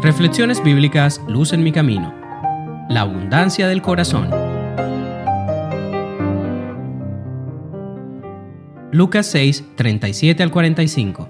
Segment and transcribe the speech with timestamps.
[0.00, 2.14] Reflexiones bíblicas Luz en mi camino.
[2.88, 4.30] La abundancia del corazón.
[8.92, 11.28] Lucas 6, 37 al 45.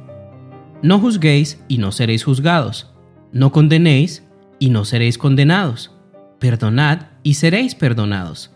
[0.83, 2.95] No juzguéis y no seréis juzgados.
[3.33, 4.23] No condenéis
[4.59, 5.97] y no seréis condenados.
[6.39, 8.55] Perdonad y seréis perdonados.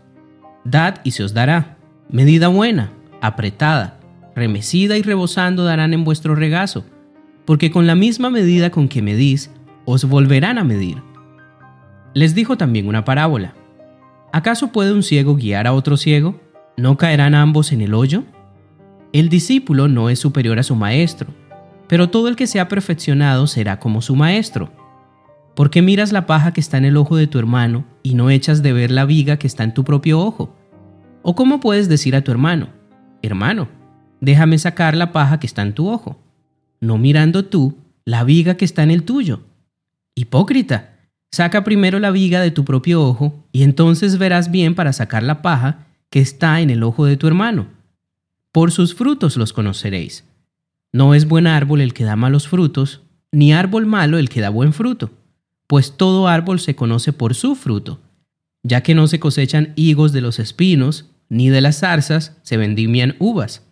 [0.66, 1.78] Dad y se os dará.
[2.10, 2.92] Medida buena,
[3.22, 3.98] apretada,
[4.36, 6.84] remecida y rebosando darán en vuestro regazo,
[7.44, 9.50] porque con la misma medida con que medís,
[9.84, 11.02] os volverán a medir.
[12.14, 13.54] Les dijo también una parábola.
[14.32, 16.40] ¿Acaso puede un ciego guiar a otro ciego?
[16.76, 18.24] ¿No caerán ambos en el hoyo?
[19.12, 21.28] El discípulo no es superior a su maestro,
[21.86, 24.72] pero todo el que sea perfeccionado será como su maestro.
[25.54, 28.30] ¿Por qué miras la paja que está en el ojo de tu hermano y no
[28.30, 30.56] echas de ver la viga que está en tu propio ojo?
[31.20, 32.68] ¿O cómo puedes decir a tu hermano,
[33.20, 33.68] hermano,
[34.20, 36.21] déjame sacar la paja que está en tu ojo,
[36.82, 39.40] no mirando tú la viga que está en el tuyo?
[40.16, 40.98] Hipócrita,
[41.30, 45.42] saca primero la viga de tu propio ojo y entonces verás bien para sacar la
[45.42, 47.68] paja que está en el ojo de tu hermano.
[48.50, 50.24] Por sus frutos los conoceréis.
[50.92, 54.50] No es buen árbol el que da malos frutos, ni árbol malo el que da
[54.50, 55.12] buen fruto,
[55.68, 58.00] pues todo árbol se conoce por su fruto,
[58.64, 63.14] ya que no se cosechan higos de los espinos, ni de las zarzas se vendimian
[63.20, 63.62] uvas.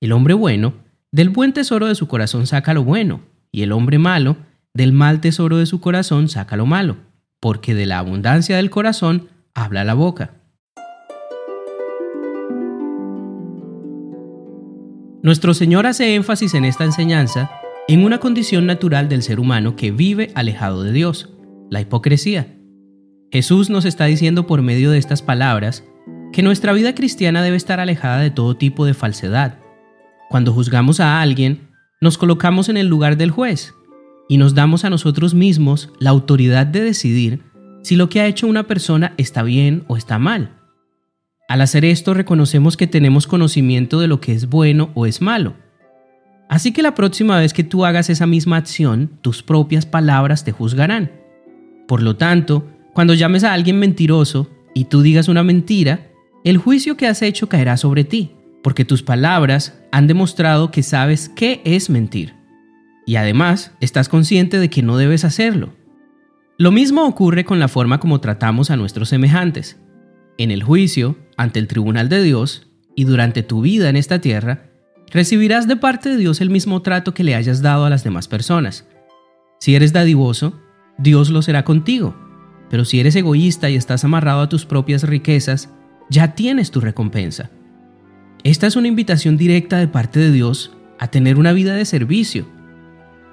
[0.00, 0.74] El hombre bueno,
[1.14, 3.20] del buen tesoro de su corazón saca lo bueno,
[3.52, 4.36] y el hombre malo,
[4.74, 6.96] del mal tesoro de su corazón saca lo malo,
[7.38, 10.32] porque de la abundancia del corazón habla la boca.
[15.22, 17.48] Nuestro Señor hace énfasis en esta enseñanza
[17.86, 21.32] en una condición natural del ser humano que vive alejado de Dios,
[21.70, 22.56] la hipocresía.
[23.30, 25.84] Jesús nos está diciendo por medio de estas palabras
[26.32, 29.63] que nuestra vida cristiana debe estar alejada de todo tipo de falsedad.
[30.28, 31.68] Cuando juzgamos a alguien,
[32.00, 33.74] nos colocamos en el lugar del juez
[34.28, 37.42] y nos damos a nosotros mismos la autoridad de decidir
[37.82, 40.50] si lo que ha hecho una persona está bien o está mal.
[41.48, 45.54] Al hacer esto reconocemos que tenemos conocimiento de lo que es bueno o es malo.
[46.48, 50.52] Así que la próxima vez que tú hagas esa misma acción, tus propias palabras te
[50.52, 51.10] juzgarán.
[51.86, 56.10] Por lo tanto, cuando llames a alguien mentiroso y tú digas una mentira,
[56.44, 58.32] el juicio que has hecho caerá sobre ti,
[58.64, 62.34] porque tus palabras han demostrado que sabes qué es mentir
[63.06, 65.74] y además estás consciente de que no debes hacerlo.
[66.56, 69.78] Lo mismo ocurre con la forma como tratamos a nuestros semejantes.
[70.38, 74.70] En el juicio, ante el tribunal de Dios, y durante tu vida en esta tierra,
[75.12, 78.28] recibirás de parte de Dios el mismo trato que le hayas dado a las demás
[78.28, 78.86] personas.
[79.60, 80.58] Si eres dadivoso,
[80.96, 82.16] Dios lo será contigo,
[82.70, 85.68] pero si eres egoísta y estás amarrado a tus propias riquezas,
[86.08, 87.50] ya tienes tu recompensa.
[88.44, 92.46] Esta es una invitación directa de parte de Dios a tener una vida de servicio,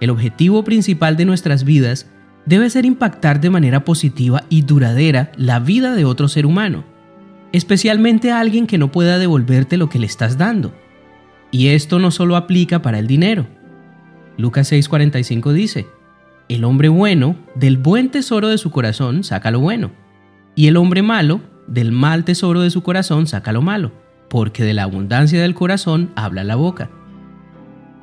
[0.02, 2.08] el objetivo principal de nuestras vidas
[2.48, 6.84] debe ser impactar de manera positiva y duradera la vida de otro ser humano,
[7.52, 10.74] especialmente a alguien que no pueda devolverte lo que le estás dando.
[11.52, 13.46] Y esto no solo aplica para el dinero.
[14.38, 15.86] Lucas 6:45 dice,
[16.50, 19.92] El hombre bueno del buen tesoro de su corazón saca lo bueno,
[20.56, 23.92] y el hombre malo del mal tesoro de su corazón saca lo malo,
[24.32, 26.90] porque de la abundancia del corazón habla la boca.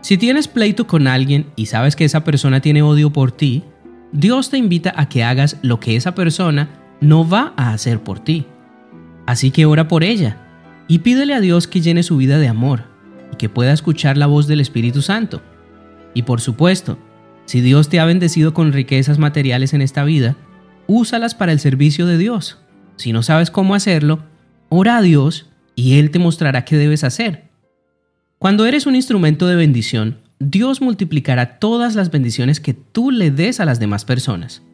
[0.02, 3.64] Si tienes pleito con alguien y sabes que esa persona tiene odio por ti,
[4.12, 6.68] Dios te invita a que hagas lo que esa persona
[7.00, 8.44] no va a hacer por ti.
[9.24, 10.36] Así que ora por ella
[10.86, 12.84] y pídele a Dios que llene su vida de amor
[13.32, 15.40] y que pueda escuchar la voz del Espíritu Santo.
[16.12, 16.98] Y por supuesto,
[17.46, 20.36] si Dios te ha bendecido con riquezas materiales en esta vida,
[20.86, 22.58] úsalas para el servicio de Dios.
[22.96, 24.20] Si no sabes cómo hacerlo,
[24.68, 25.47] ora a Dios
[25.78, 27.50] y Él te mostrará qué debes hacer.
[28.40, 33.60] Cuando eres un instrumento de bendición, Dios multiplicará todas las bendiciones que tú le des
[33.60, 34.64] a las demás personas.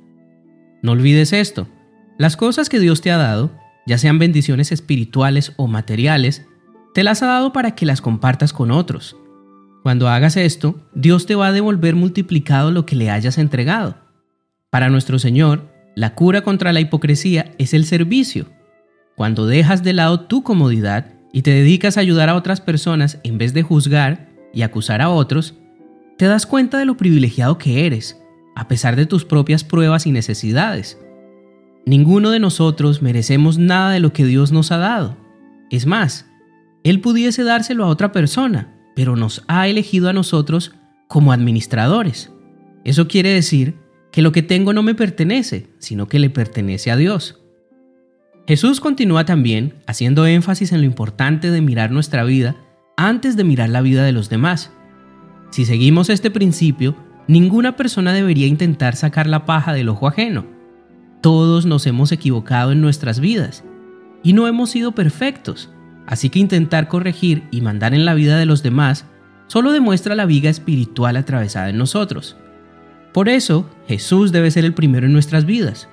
[0.81, 1.69] No olvides esto,
[2.17, 3.53] las cosas que Dios te ha dado,
[3.87, 6.47] ya sean bendiciones espirituales o materiales,
[6.95, 9.15] te las ha dado para que las compartas con otros.
[9.83, 13.99] Cuando hagas esto, Dios te va a devolver multiplicado lo que le hayas entregado.
[14.71, 18.54] Para nuestro Señor, la cura contra la hipocresía es el servicio.
[19.17, 23.39] Cuando dejas de lado tu comodidad y te dedicas a ayudar a otras personas en
[23.39, 25.55] vez de juzgar y acusar a otros,
[26.17, 28.21] te das cuenta de lo privilegiado que eres,
[28.55, 30.99] a pesar de tus propias pruebas y necesidades.
[31.87, 35.17] Ninguno de nosotros merecemos nada de lo que Dios nos ha dado.
[35.71, 36.27] Es más,
[36.83, 40.73] Él pudiese dárselo a otra persona, pero nos ha elegido a nosotros
[41.09, 42.33] como administradores.
[42.85, 43.77] Eso quiere decir
[44.13, 47.44] que lo que tengo no me pertenece, sino que le pertenece a Dios.
[48.47, 52.57] Jesús continúa también haciendo énfasis en lo importante de mirar nuestra vida
[52.97, 54.73] antes de mirar la vida de los demás.
[55.51, 56.97] Si seguimos este principio,
[57.27, 60.45] Ninguna persona debería intentar sacar la paja del ojo ajeno.
[61.23, 63.65] Todos nos hemos equivocado en nuestras vidas
[64.23, 65.71] y no hemos sido perfectos,
[66.07, 69.07] así que intentar corregir y mandar en la vida de los demás
[69.47, 72.37] solo demuestra la viga espiritual atravesada en nosotros.
[73.15, 75.89] Por eso, Jesús debe ser el primero en nuestras vidas.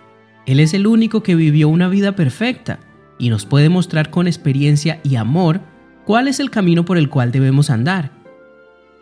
[0.46, 2.80] Él es el único que vivió una vida perfecta
[3.18, 5.62] y nos puede mostrar con experiencia y amor
[6.06, 8.12] cuál es el camino por el cual debemos andar.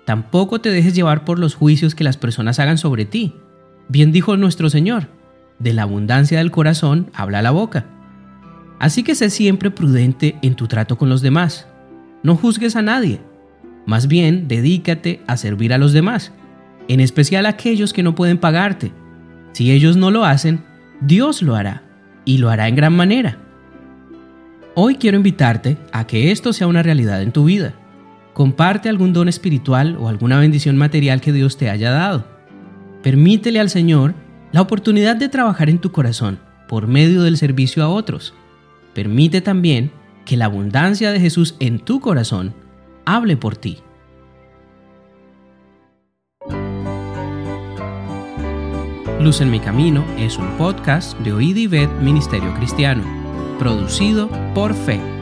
[0.05, 3.35] Tampoco te dejes llevar por los juicios que las personas hagan sobre ti.
[3.87, 5.07] Bien dijo nuestro Señor,
[5.59, 7.85] de la abundancia del corazón habla la boca.
[8.79, 11.67] Así que sé siempre prudente en tu trato con los demás.
[12.23, 13.21] No juzgues a nadie.
[13.85, 16.31] Más bien, dedícate a servir a los demás,
[16.87, 18.91] en especial a aquellos que no pueden pagarte.
[19.53, 20.63] Si ellos no lo hacen,
[21.01, 21.83] Dios lo hará,
[22.25, 23.37] y lo hará en gran manera.
[24.75, 27.73] Hoy quiero invitarte a que esto sea una realidad en tu vida.
[28.33, 32.25] Comparte algún don espiritual o alguna bendición material que Dios te haya dado.
[33.01, 34.13] Permítele al Señor
[34.51, 38.33] la oportunidad de trabajar en tu corazón por medio del servicio a otros.
[38.93, 39.91] Permite también
[40.25, 42.53] que la abundancia de Jesús en tu corazón
[43.05, 43.79] hable por ti.
[49.19, 51.67] Luz en mi camino es un podcast de Oíd y
[52.01, 53.03] Ministerio Cristiano,
[53.59, 55.18] producido por Fe.